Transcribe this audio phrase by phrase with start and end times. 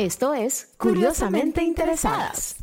[0.00, 2.56] Esto es Curiosamente Interesadas.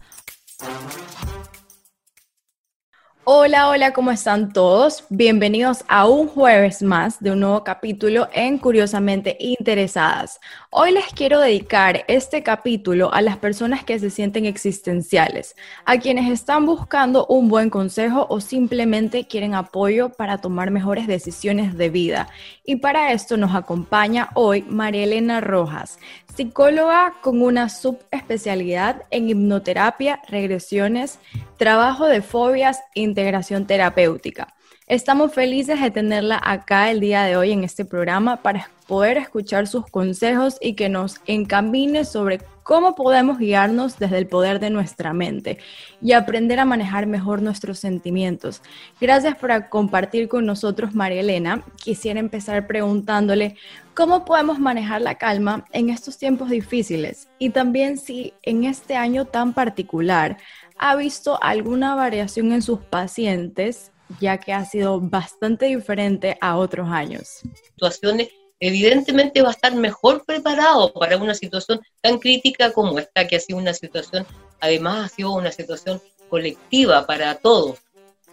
[3.30, 5.04] Hola, hola, ¿cómo están todos?
[5.10, 10.40] Bienvenidos a un jueves más de un nuevo capítulo en Curiosamente Interesadas.
[10.72, 16.32] Hoy les quiero dedicar este capítulo a las personas que se sienten existenciales, a quienes
[16.32, 22.30] están buscando un buen consejo o simplemente quieren apoyo para tomar mejores decisiones de vida.
[22.64, 26.00] Y para esto nos acompaña hoy María Elena Rojas,
[26.38, 31.18] psicóloga con una subespecialidad en hipnoterapia, regresiones,
[31.58, 34.54] trabajo de fobias e integración terapéutica.
[34.86, 39.66] Estamos felices de tenerla acá el día de hoy en este programa para poder escuchar
[39.66, 45.14] sus consejos y que nos encamine sobre cómo podemos guiarnos desde el poder de nuestra
[45.14, 45.58] mente
[46.02, 48.62] y aprender a manejar mejor nuestros sentimientos.
[49.00, 51.64] Gracias por compartir con nosotros, María Elena.
[51.78, 53.56] Quisiera empezar preguntándole
[53.94, 59.24] cómo podemos manejar la calma en estos tiempos difíciles y también si en este año
[59.24, 60.36] tan particular
[60.78, 66.90] ha visto alguna variación en sus pacientes ya que ha sido bastante diferente a otros
[66.90, 67.42] años.
[67.74, 68.30] Situaciones
[68.60, 73.40] evidentemente va a estar mejor preparado para una situación tan crítica como esta, que ha
[73.40, 74.26] sido una situación,
[74.60, 77.80] además ha sido una situación colectiva para todos.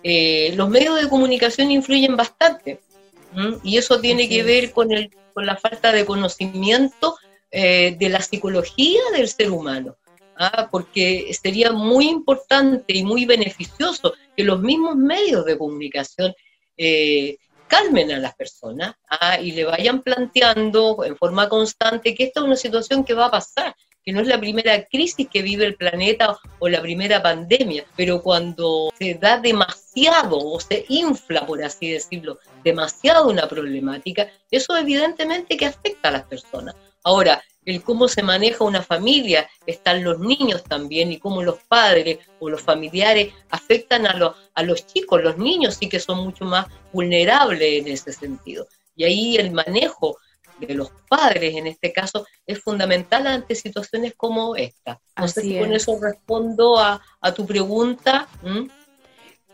[0.02, 2.80] Eh, los medios de comunicación influyen bastante
[3.62, 7.16] y eso tiene que ver con, el, con la falta de conocimiento
[7.50, 9.96] eh, de la psicología del ser humano.
[10.36, 10.68] ¿ah?
[10.70, 16.34] porque sería muy importante y muy beneficioso que los mismos medios de comunicación
[16.76, 17.36] eh,
[17.74, 19.40] calmen a las personas ¿ah?
[19.40, 23.30] y le vayan planteando en forma constante que esta es una situación que va a
[23.32, 23.74] pasar,
[24.04, 28.22] que no es la primera crisis que vive el planeta o la primera pandemia, pero
[28.22, 35.56] cuando se da demasiado o se infla, por así decirlo, demasiado una problemática, eso evidentemente
[35.56, 36.76] que afecta a las personas.
[37.02, 42.18] Ahora, el cómo se maneja una familia, están los niños también y cómo los padres
[42.40, 46.44] o los familiares afectan a los, a los chicos, los niños sí que son mucho
[46.44, 48.66] más vulnerables en ese sentido.
[48.96, 50.18] Y ahí el manejo
[50.60, 55.00] de los padres en este caso es fundamental ante situaciones como esta.
[55.16, 57.00] No sé si con eso respondo a,
[57.34, 58.28] tu pregunta.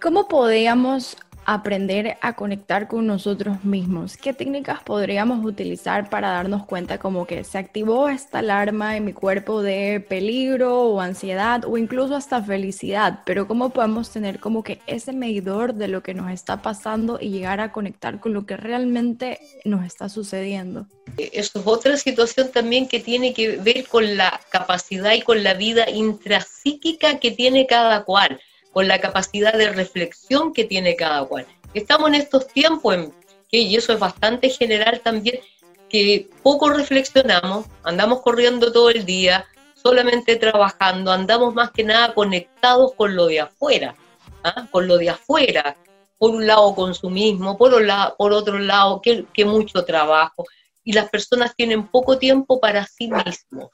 [0.01, 4.17] ¿Cómo podríamos aprender a conectar con nosotros mismos.
[4.17, 9.13] ¿Qué técnicas podríamos utilizar para darnos cuenta como que se activó esta alarma en mi
[9.13, 13.21] cuerpo de peligro o ansiedad o incluso hasta felicidad?
[13.25, 17.31] Pero ¿cómo podemos tener como que ese medidor de lo que nos está pasando y
[17.31, 20.87] llegar a conectar con lo que realmente nos está sucediendo?
[21.17, 25.55] Eso es otra situación también que tiene que ver con la capacidad y con la
[25.55, 28.41] vida intrapsíquica que tiene cada cual
[28.73, 31.47] con la capacidad de reflexión que tiene cada cual.
[31.75, 33.15] Estamos en estos tiempos, en,
[33.51, 35.41] y eso es bastante general también,
[35.89, 39.45] que poco reflexionamos, andamos corriendo todo el día,
[39.75, 43.97] solamente trabajando, andamos más que nada conectados con lo de afuera,
[44.45, 44.67] ¿ah?
[44.71, 45.77] con lo de afuera,
[46.19, 47.73] por un lado consumismo, por,
[48.17, 50.45] por otro lado que, que mucho trabajo,
[50.85, 53.71] y las personas tienen poco tiempo para sí mismos.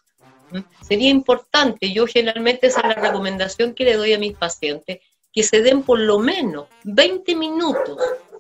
[0.81, 5.01] Sería importante, yo generalmente esa es la recomendación que le doy a mis pacientes,
[5.33, 7.99] que se den por lo menos 20 minutos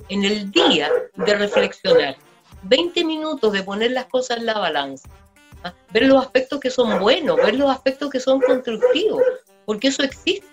[0.08, 2.16] en el día de reflexionar,
[2.62, 5.08] 20 minutos de poner las cosas en la balanza,
[5.62, 5.74] ¿ah?
[5.92, 9.22] ver los aspectos que son buenos, ver los aspectos que son constructivos,
[9.64, 10.46] porque eso existe.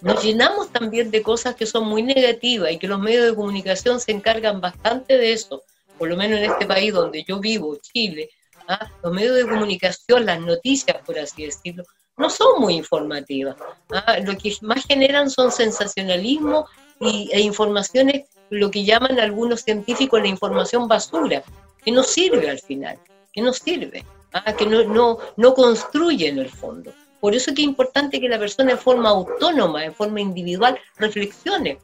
[0.00, 4.00] Nos llenamos también de cosas que son muy negativas y que los medios de comunicación
[4.00, 5.62] se encargan bastante de eso,
[5.98, 8.30] por lo menos en este país donde yo vivo, Chile,
[8.70, 8.90] ¿ah?
[9.02, 11.84] los medios de comunicación, las noticias, por así decirlo,
[12.16, 13.56] no son muy informativas.
[13.92, 14.18] ¿ah?
[14.24, 16.66] Lo que más generan son sensacionalismo
[17.00, 21.42] y, e informaciones, lo que llaman algunos científicos la información basura,
[21.84, 22.98] que no sirve al final,
[23.32, 24.54] que no sirve, ¿ah?
[24.54, 26.92] que no, no, no construye en el fondo.
[27.20, 30.78] Por eso es que es importante que la persona en forma autónoma, en forma individual,
[30.96, 31.78] reflexione.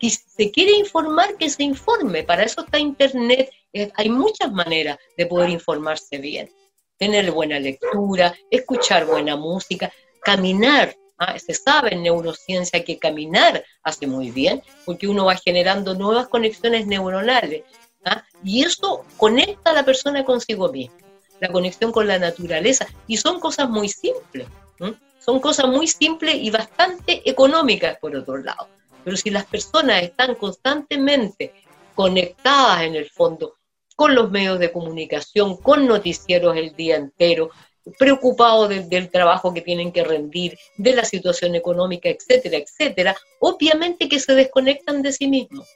[0.00, 2.24] Si se quiere informar, que se informe.
[2.24, 3.50] Para eso está Internet
[3.94, 6.50] hay muchas maneras de poder informarse bien.
[6.98, 9.92] Tener buena lectura, escuchar buena música,
[10.22, 10.94] caminar.
[11.18, 11.38] ¿ah?
[11.38, 16.86] Se sabe en neurociencia que caminar hace muy bien porque uno va generando nuevas conexiones
[16.86, 17.64] neuronales.
[18.04, 18.24] ¿ah?
[18.44, 20.96] Y eso conecta a la persona consigo misma.
[21.40, 22.86] la conexión con la naturaleza.
[23.08, 24.46] Y son cosas muy simples,
[25.18, 28.68] son cosas muy simples y bastante económicas por otro lado.
[29.04, 31.52] Pero si las personas están constantemente
[31.94, 33.56] conectadas en el fondo
[34.02, 37.50] con los medios de comunicación, con noticieros el día entero,
[38.00, 44.18] preocupados del trabajo que tienen que rendir, de la situación económica, etcétera, etcétera, obviamente que
[44.18, 45.68] se desconectan de sí mismos.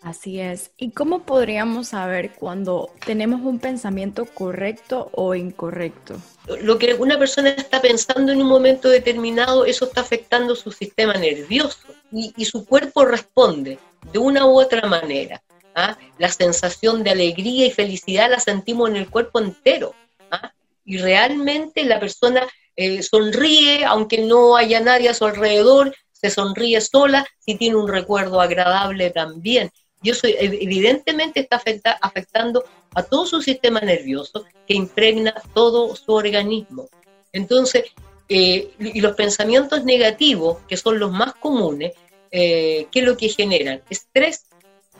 [0.00, 0.70] Así es.
[0.78, 6.16] ¿Y cómo podríamos saber cuando tenemos un pensamiento correcto o incorrecto?
[6.62, 11.12] Lo que una persona está pensando en un momento determinado, eso está afectando su sistema
[11.12, 11.80] nervioso
[12.10, 13.78] y, su cuerpo responde
[14.10, 15.42] de una u otra manera.
[15.78, 15.98] ¿Ah?
[16.18, 19.94] La sensación de alegría y felicidad la sentimos en el cuerpo entero.
[20.30, 20.52] ¿ah?
[20.84, 22.46] Y realmente la persona
[22.76, 27.88] eh, sonríe, aunque no haya nadie a su alrededor, se sonríe sola si tiene un
[27.88, 29.70] recuerdo agradable también.
[30.02, 31.60] Y eso evidentemente está
[32.00, 32.64] afectando
[32.94, 36.88] a todo su sistema nervioso que impregna todo su organismo.
[37.32, 37.84] Entonces,
[38.28, 41.92] eh, y los pensamientos negativos, que son los más comunes,
[42.30, 43.82] eh, ¿qué es lo que generan?
[43.88, 44.44] Estrés,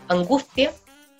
[0.08, 0.72] angustia,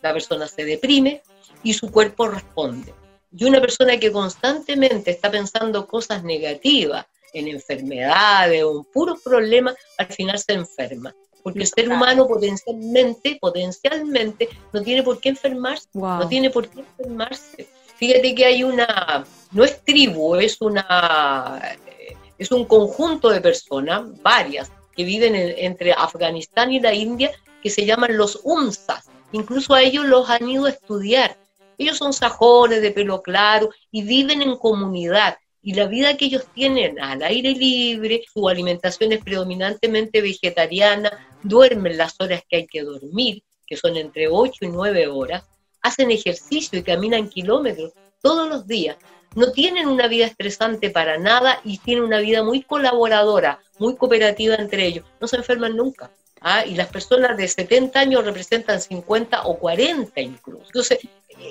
[0.02, 1.22] la persona se deprime
[1.62, 2.94] y su cuerpo responde.
[3.36, 9.74] Y una persona que constantemente está pensando cosas negativas, en enfermedades o en puros problemas,
[9.98, 11.14] al final se enferma
[11.48, 16.80] porque el ser humano potencialmente, potencialmente, no tiene por qué enfermarse, no tiene por qué
[16.80, 17.66] enfermarse.
[17.96, 24.20] Fíjate que hay una, no es tribu, es una, eh, es un conjunto de personas,
[24.22, 27.30] varias, que viven entre Afganistán y la India,
[27.62, 29.06] que se llaman los UMSAs.
[29.32, 31.36] Incluso a ellos los han ido a estudiar.
[31.76, 35.38] Ellos son sajones de pelo claro y viven en comunidad
[35.68, 41.98] y la vida que ellos tienen al aire libre, su alimentación es predominantemente vegetariana, duermen
[41.98, 45.44] las horas que hay que dormir, que son entre 8 y 9 horas,
[45.82, 48.96] hacen ejercicio y caminan kilómetros todos los días.
[49.34, 54.54] No tienen una vida estresante para nada y tienen una vida muy colaboradora, muy cooperativa
[54.54, 55.04] entre ellos.
[55.20, 56.10] No se enferman nunca.
[56.40, 56.64] ¿Ah?
[56.64, 60.64] Y las personas de 70 años representan 50 o 40 incluso.
[60.66, 60.98] Entonces,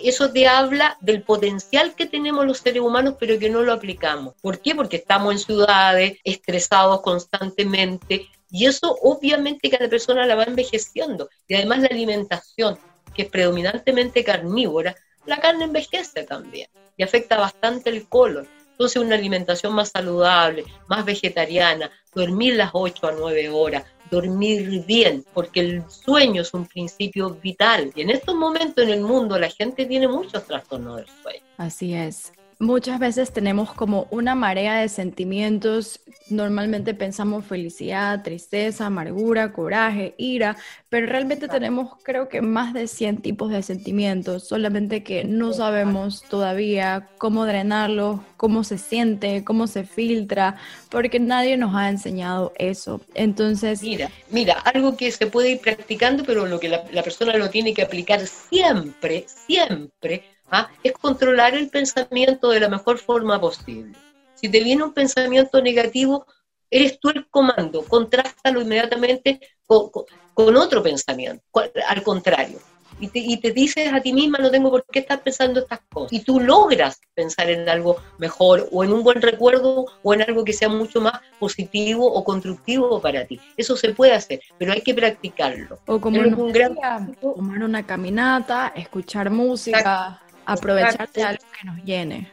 [0.04, 4.36] eso te habla del potencial que tenemos los seres humanos, pero que no lo aplicamos.
[4.42, 4.75] ¿Por qué?
[4.75, 11.30] Porque estamos en ciudades, estresados constantemente, y eso obviamente cada persona la va envejeciendo.
[11.48, 12.78] Y además la alimentación,
[13.13, 14.95] que es predominantemente carnívora,
[15.25, 18.48] la carne envejece también y afecta bastante el colon.
[18.72, 25.24] Entonces una alimentación más saludable, más vegetariana, dormir las 8 a 9 horas, dormir bien,
[25.33, 27.92] porque el sueño es un principio vital.
[27.95, 31.42] Y en estos momentos en el mundo la gente tiene muchos trastornos del sueño.
[31.57, 32.31] Así es.
[32.59, 36.00] Muchas veces tenemos como una marea de sentimientos,
[36.31, 40.57] normalmente pensamos felicidad, tristeza, amargura, coraje, ira,
[40.89, 46.24] pero realmente tenemos creo que más de 100 tipos de sentimientos, solamente que no sabemos
[46.24, 50.56] todavía cómo drenarlos, cómo se siente, cómo se filtra,
[50.89, 53.01] porque nadie nos ha enseñado eso.
[53.13, 53.83] Entonces...
[53.83, 57.51] Mira, mira, algo que se puede ir practicando, pero lo que la, la persona lo
[57.51, 60.69] tiene que aplicar siempre, siempre, ¿ah?
[60.83, 63.94] es controlar el pensamiento de la mejor forma posible.
[64.35, 66.25] Si te viene un pensamiento negativo,
[66.69, 71.44] eres tú el comando, contrástalo inmediatamente con, otro pensamiento,
[71.88, 72.59] al contrario.
[72.99, 75.81] Y te, y te, dices a ti misma, no tengo por qué estar pensando estas
[75.91, 76.11] cosas.
[76.11, 80.44] Y tú logras pensar en algo mejor o en un buen recuerdo o en algo
[80.44, 83.39] que sea mucho más positivo o constructivo para ti.
[83.56, 85.77] Eso se puede hacer, pero hay que practicarlo.
[85.85, 86.75] O como un gran...
[87.21, 92.31] tomar una caminata, escuchar música aprovecharte de algo que nos llene.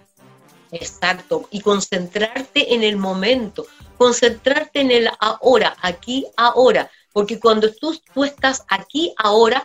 [0.71, 3.67] Exacto, y concentrarte en el momento,
[3.97, 9.65] concentrarte en el ahora, aquí, ahora, porque cuando tú, tú estás aquí, ahora,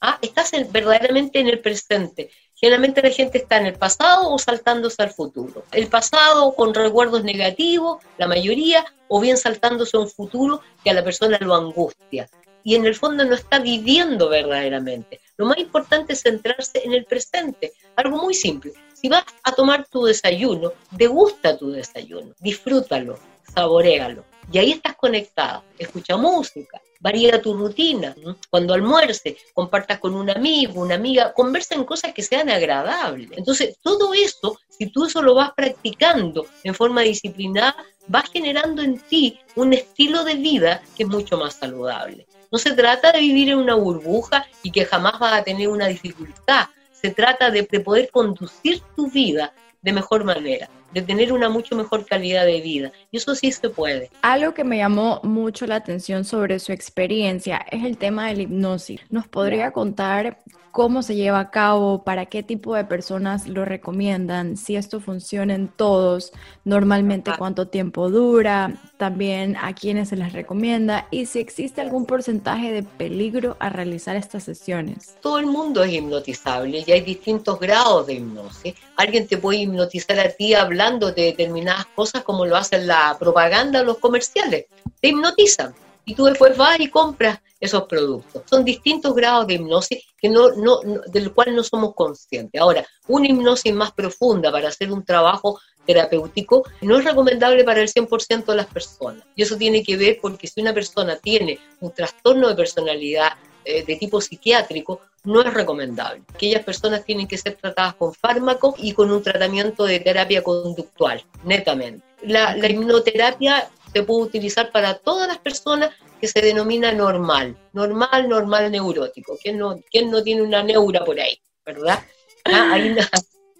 [0.00, 0.18] ¿ah?
[0.22, 2.30] estás verdaderamente en el presente.
[2.54, 5.62] Generalmente la gente está en el pasado o saltándose al futuro.
[5.70, 10.94] El pasado con recuerdos negativos, la mayoría, o bien saltándose a un futuro que a
[10.94, 12.28] la persona lo angustia.
[12.68, 15.22] Y en el fondo no está viviendo verdaderamente.
[15.38, 17.72] Lo más importante es centrarse en el presente.
[17.96, 18.74] Algo muy simple.
[18.92, 23.18] Si vas a tomar tu desayuno, degusta tu desayuno, disfrútalo,
[23.54, 24.22] saborealo.
[24.52, 25.64] Y ahí estás conectada.
[25.78, 28.14] Escucha música, varía tu rutina.
[28.50, 33.30] Cuando almuerces, compartas con un amigo, una amiga, conversa en cosas que sean agradables.
[33.34, 37.74] Entonces, todo eso, si tú eso lo vas practicando en forma disciplinada,
[38.08, 42.26] vas generando en ti un estilo de vida que es mucho más saludable.
[42.50, 45.86] No se trata de vivir en una burbuja y que jamás vas a tener una
[45.86, 46.66] dificultad
[47.00, 49.52] se trata de, poder conducir tu vida
[49.82, 50.68] de mejor manera.
[50.92, 52.92] de tener una mucho mejor calidad de vida.
[53.10, 54.10] Y eso sí se puede.
[54.22, 58.42] Algo que me llamó mucho la atención sobre su experiencia es el tema de la
[58.44, 59.02] hipnosis.
[59.10, 60.38] ¿Nos podría contar
[60.70, 65.54] cómo se lleva a cabo, para qué tipo de personas lo recomiendan, si esto funciona
[65.54, 66.32] en todos,
[66.64, 72.72] normalmente cuánto tiempo dura, también a quiénes se les recomienda y si existe algún porcentaje
[72.72, 75.16] de peligro a realizar estas sesiones.
[75.22, 78.74] Todo el mundo es hipnotizable y hay distintos grados de hipnosis.
[78.96, 83.80] Alguien te puede hipnotizar a ti hablando de determinadas cosas como lo hacen la propaganda
[83.80, 84.66] o los comerciales.
[85.00, 85.74] Te hipnotizan
[86.04, 88.42] y tú después vas y compras esos productos.
[88.46, 92.60] Son distintos grados de hipnosis que no, no, del cual no somos conscientes.
[92.60, 97.88] Ahora, una hipnosis más profunda para hacer un trabajo terapéutico no es recomendable para el
[97.88, 99.24] 100% de las personas.
[99.34, 103.30] Y eso tiene que ver porque si una persona tiene un trastorno de personalidad
[103.64, 106.22] eh, de tipo psiquiátrico, no es recomendable.
[106.34, 111.24] Aquellas personas tienen que ser tratadas con fármacos y con un tratamiento de terapia conductual,
[111.44, 112.04] netamente.
[112.22, 115.90] La, la hipnoterapia se puede utilizar para todas las personas
[116.20, 119.38] que se denomina normal, normal, normal neurótico.
[119.42, 121.40] ¿Quién no, quién no tiene una neura por ahí?
[121.64, 121.98] ¿Verdad?
[122.50, 122.96] Ah, ahí,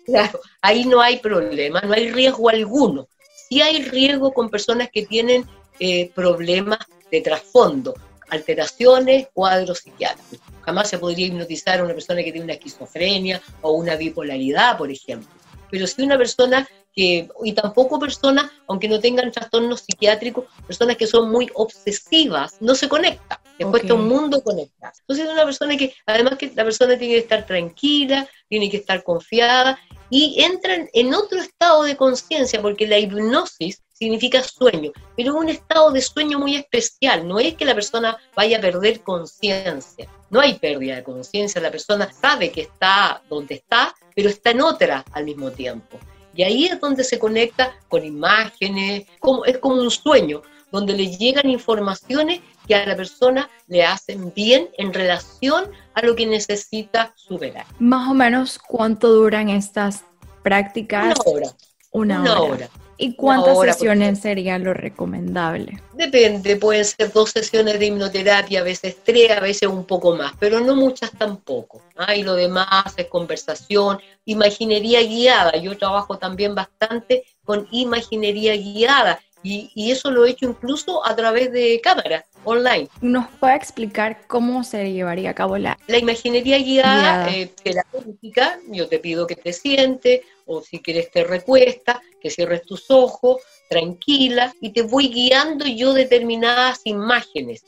[0.08, 3.08] no, ahí no hay problema, no hay riesgo alguno.
[3.48, 5.46] Sí hay riesgo con personas que tienen
[5.80, 7.94] eh, problemas de trasfondo,
[8.28, 10.46] alteraciones, cuadros psiquiátricos.
[10.62, 14.90] Jamás se podría hipnotizar a una persona que tiene una esquizofrenia o una bipolaridad, por
[14.90, 15.30] ejemplo.
[15.70, 16.68] Pero si una persona
[17.44, 22.88] y tampoco personas, aunque no tengan trastornos psiquiátricos, personas que son muy obsesivas, no se
[22.88, 23.40] conecta.
[23.56, 23.94] Después okay.
[23.94, 24.92] un mundo conecta.
[25.00, 28.78] Entonces es una persona que, además que la persona tiene que estar tranquila, tiene que
[28.78, 29.78] estar confiada
[30.10, 35.90] y entran en otro estado de conciencia, porque la hipnosis significa sueño, pero un estado
[35.90, 37.26] de sueño muy especial.
[37.26, 40.08] No es que la persona vaya a perder conciencia.
[40.30, 41.60] No hay pérdida de conciencia.
[41.60, 45.98] La persona sabe que está donde está, pero está en otra al mismo tiempo.
[46.34, 51.16] Y ahí es donde se conecta con imágenes, como, es como un sueño, donde le
[51.16, 57.12] llegan informaciones que a la persona le hacen bien en relación a lo que necesita
[57.16, 57.66] superar.
[57.78, 60.04] Más o menos, ¿cuánto duran estas
[60.42, 61.14] prácticas?
[61.24, 61.48] Una hora.
[61.90, 62.68] Una, hora.
[63.00, 65.80] ¿Y cuántas sesiones sería lo recomendable?
[65.94, 70.32] Depende, pueden ser dos sesiones de hipnoterapia, a veces tres, a veces un poco más,
[70.40, 71.80] pero no muchas tampoco.
[71.96, 72.16] ¿ah?
[72.16, 75.56] Y lo demás es conversación, imaginería guiada.
[75.56, 81.52] Yo trabajo también bastante con imaginería guiada y, eso lo he hecho incluso a través
[81.52, 82.88] de cámara online.
[83.00, 87.30] ¿Nos puede explicar cómo se llevaría a cabo la, la imaginería guiada?
[87.30, 92.30] Eh, la técnica, yo te pido que te sientes o si quieres te recuesta, que
[92.30, 97.64] cierres tus ojos, tranquila, y te voy guiando yo determinadas imágenes.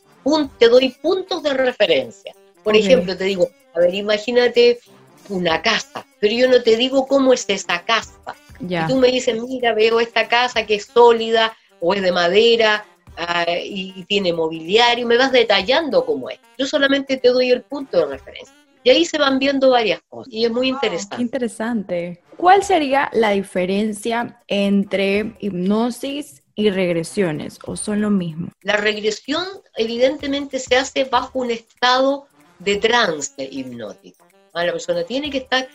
[0.59, 2.35] te doy puntos de referencia.
[2.65, 4.81] Por ejemplo, te digo, a ver, imagínate
[5.29, 8.35] una casa, pero yo no te digo cómo es esa casa.
[8.61, 12.85] Y tú me dices, mira, veo esta casa que es sólida o es de madera
[13.17, 16.39] ah, y, tiene mobiliario, me vas detallando cómo es.
[16.59, 18.55] Yo solamente te doy el punto de referencia.
[18.83, 21.23] Y ahí se van viendo varias cosas y es muy interesante.
[21.23, 22.23] Interesante.
[22.37, 28.49] ¿Cuál sería la diferencia entre hipnosis y regresiones o son lo mismo?
[28.63, 29.45] La regresión
[29.77, 32.27] evidentemente se hace bajo un estado
[32.59, 34.27] de trance hipnótico.
[34.55, 35.69] Ah, la persona tiene que estar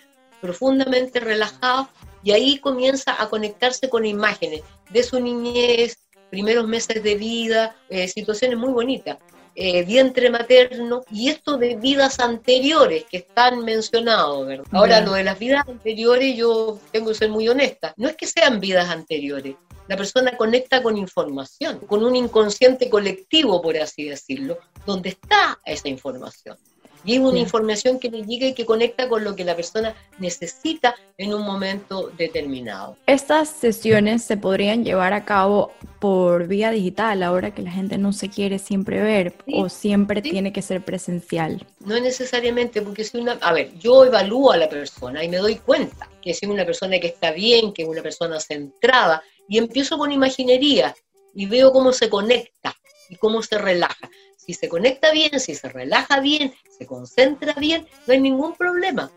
[0.46, 1.90] profundamente relajada
[2.24, 5.98] y ahí comienza a conectarse con imágenes de su niñez,
[6.30, 9.18] primeros meses de vida, eh, situaciones muy bonitas.
[9.58, 14.66] Eh, vientre materno y esto de vidas anteriores que están mencionados, ¿verdad?
[14.74, 18.28] Ahora, lo de las vidas anteriores, yo tengo que ser muy honesta, no es que
[18.28, 19.56] sean vidas anteriores,
[19.88, 25.88] la persona conecta con información, con un inconsciente colectivo, por así decirlo, donde está esa
[25.88, 26.58] información.
[27.06, 29.96] Y es una información que le llega y que conecta con lo que la persona
[30.18, 32.98] necesita en un momento determinado.
[33.06, 38.12] Estas sesiones se podrían llevar a cabo por vía digital, ahora que la gente no
[38.12, 41.66] se quiere siempre ver o siempre tiene que ser presencial.
[41.80, 45.56] No necesariamente, porque si una, a ver, yo evalúo a la persona y me doy
[45.56, 49.98] cuenta que es una persona que está bien, que es una persona centrada, y empiezo
[49.98, 50.96] con imaginería
[51.36, 52.76] y veo cómo se conecta
[53.10, 54.10] y cómo se relaja.
[54.46, 59.12] Si se conecta bien, si se relaja bien, se concentra bien, no hay ningún problema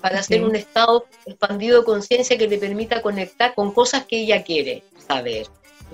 [0.00, 4.42] para hacer un estado expandido de conciencia que le permita conectar con cosas que ella
[4.42, 5.46] quiere saber,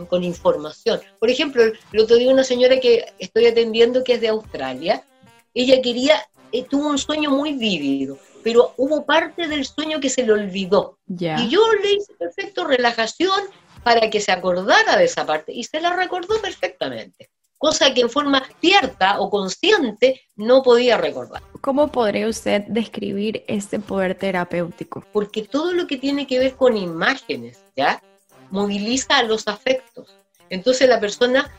[0.08, 1.00] con información.
[1.18, 5.04] Por ejemplo, el otro día una señora que estoy atendiendo que es de Australia,
[5.54, 6.20] ella quería,
[6.52, 10.98] eh, tuvo un sueño muy vívido, pero hubo parte del sueño que se le olvidó.
[11.08, 13.40] Y yo le hice perfecto relajación
[13.82, 17.30] para que se acordara de esa parte y se la recordó perfectamente.
[17.58, 21.42] Cosa que en forma cierta o consciente no podía recordar.
[21.60, 25.04] ¿Cómo podría usted describir este poder terapéutico?
[25.12, 28.02] Porque todo lo que tiene que ver con imágenes, ¿ya?
[28.50, 30.16] Moviliza a los afectos.
[30.50, 31.50] Entonces la persona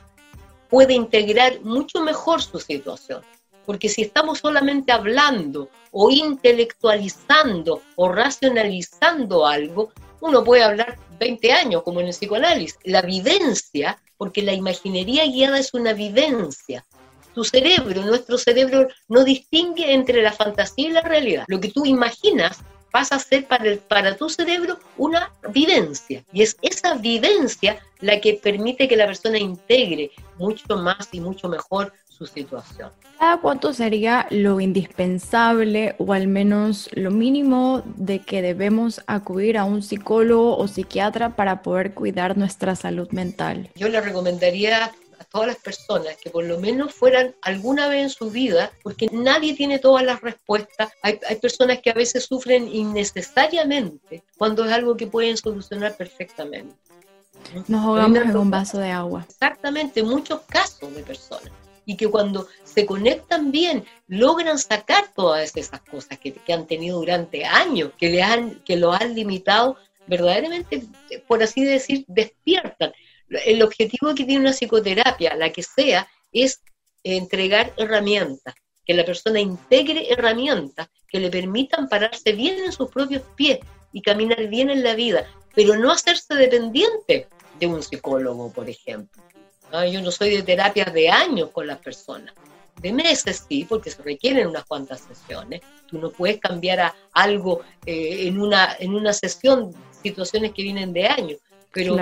[0.69, 3.21] puede integrar mucho mejor su situación.
[3.65, 11.83] Porque si estamos solamente hablando o intelectualizando o racionalizando algo, uno puede hablar 20 años,
[11.83, 12.79] como en el psicoanálisis.
[12.83, 16.85] La vivencia, porque la imaginería guiada es una vivencia.
[17.33, 21.45] Tu cerebro, nuestro cerebro, no distingue entre la fantasía y la realidad.
[21.47, 22.59] Lo que tú imaginas
[22.91, 26.23] pasa a ser para, el, para tu cerebro una vivencia.
[26.33, 31.47] Y es esa vivencia la que permite que la persona integre mucho más y mucho
[31.47, 32.91] mejor su situación.
[33.19, 39.65] ¿Cada cuánto sería lo indispensable o al menos lo mínimo de que debemos acudir a
[39.65, 43.69] un psicólogo o psiquiatra para poder cuidar nuestra salud mental?
[43.75, 44.85] Yo le recomendaría
[45.19, 49.07] a todas las personas que por lo menos fueran alguna vez en su vida, porque
[49.11, 50.89] nadie tiene todas las respuestas.
[51.01, 56.75] Hay, hay personas que a veces sufren innecesariamente cuando es algo que pueden solucionar perfectamente.
[57.67, 59.25] Nos ahogamos en un vaso de agua.
[59.27, 61.51] Exactamente, muchos casos de personas
[61.87, 66.99] y que cuando se conectan bien logran sacar todas esas cosas que, que han tenido
[66.99, 70.83] durante años, que, han, que lo han limitado, verdaderamente,
[71.27, 72.91] por así decir, despiertan.
[73.29, 76.61] El objetivo que tiene una psicoterapia, la que sea, es
[77.03, 78.53] entregar herramientas,
[78.85, 83.59] que la persona integre herramientas que le permitan pararse bien en sus propios pies
[83.93, 85.25] y caminar bien en la vida,
[85.55, 89.23] pero no hacerse dependiente de un psicólogo, por ejemplo.
[89.71, 92.33] Yo no soy de terapias de años con las personas,
[92.81, 95.61] de meses sí, porque se requieren unas cuantas sesiones.
[95.87, 100.93] Tú no puedes cambiar a algo eh, en, una, en una sesión, situaciones que vienen
[100.93, 101.39] de años,
[101.71, 101.95] pero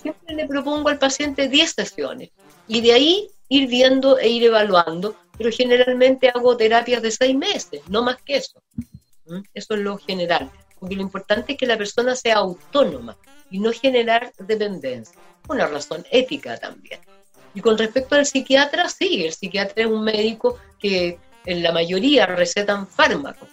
[0.00, 2.30] siempre le propongo al paciente 10 sesiones
[2.66, 7.82] y de ahí ir viendo e ir evaluando, pero generalmente hago terapias de 6 meses,
[7.88, 8.60] no más que eso.
[9.26, 9.40] ¿Mm?
[9.54, 13.16] Eso es lo general, porque lo importante es que la persona sea autónoma
[13.50, 17.00] y no generar dependencia una razón ética también.
[17.54, 22.26] Y con respecto al psiquiatra, sí, el psiquiatra es un médico que en la mayoría
[22.26, 23.48] recetan fármacos.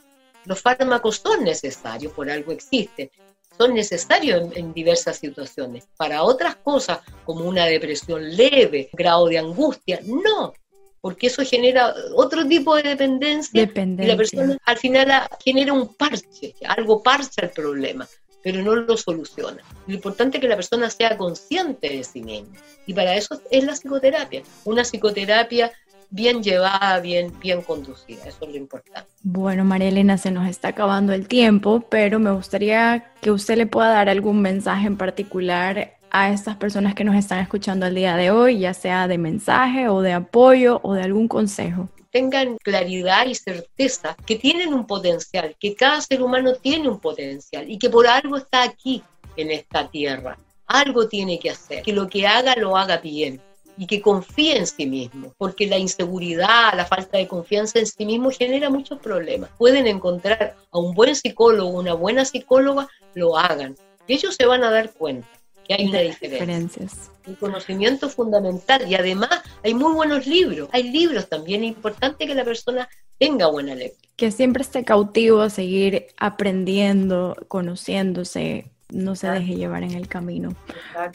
[0.46, 3.10] Los fármacos son necesarios, por algo existen,
[3.58, 5.88] son necesarios en, diversas situaciones.
[5.98, 10.54] Para otras cosas, como una depresión leve, grado de angustia, no,
[11.02, 14.06] porque eso genera otro tipo de dependencia, dependencia.
[14.06, 18.08] y la persona al final genera un parche, algo parche al problema
[18.46, 19.64] pero no lo soluciona.
[19.88, 22.56] Lo importante es que la persona sea consciente de sí misma.
[22.86, 24.44] Y para eso es la psicoterapia.
[24.66, 25.72] Una psicoterapia
[26.12, 28.22] bien llevada, bien, bien conducida.
[28.24, 29.10] Eso es lo importante.
[29.24, 33.66] Bueno, María Elena, se nos está acabando el tiempo, pero me gustaría que usted le
[33.66, 38.16] pueda dar algún mensaje en particular a estas personas que nos están escuchando el día
[38.16, 43.26] de hoy, ya sea de mensaje o de apoyo o de algún consejo tengan claridad
[43.26, 47.90] y certeza que tienen un potencial, que cada ser humano tiene un potencial y que
[47.90, 49.04] por algo está aquí
[49.36, 50.38] en esta tierra.
[50.66, 53.42] Algo tiene que hacer, que lo que haga lo haga bien
[53.78, 58.06] y que confíe en sí mismo, porque la inseguridad, la falta de confianza en sí
[58.06, 59.50] mismo genera muchos problemas.
[59.58, 63.76] Pueden encontrar a un buen psicólogo, una buena psicóloga, lo hagan.
[64.08, 65.28] Ellos se van a dar cuenta
[65.68, 66.88] que hay una diferencia.
[67.28, 69.30] Un conocimiento fundamental y además
[69.64, 70.70] hay muy buenos libros.
[70.72, 74.10] Hay libros también, es importante que la persona tenga buena lectura.
[74.16, 80.56] Que siempre esté cautivo a seguir aprendiendo, conociéndose, no se deje llevar en el camino.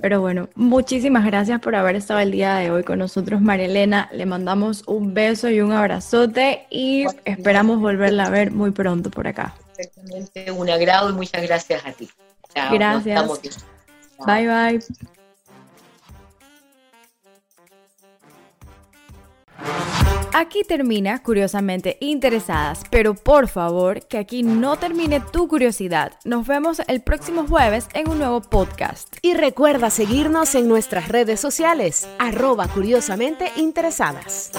[0.01, 4.09] Pero bueno, muchísimas gracias por haber estado el día de hoy con nosotros, María Elena.
[4.13, 9.29] Le mandamos un beso y un abrazote y esperamos volverla a ver muy pronto por
[9.29, 9.55] acá.
[9.79, 12.09] Exactamente, un agrado y muchas gracias a ti.
[12.73, 13.65] gracias.
[14.27, 14.81] Bye bye.
[20.33, 26.13] Aquí termina Curiosamente Interesadas, pero por favor que aquí no termine tu curiosidad.
[26.25, 29.17] Nos vemos el próximo jueves en un nuevo podcast.
[29.23, 34.53] Y recuerda seguirnos en nuestras redes sociales, arroba curiosamente interesadas.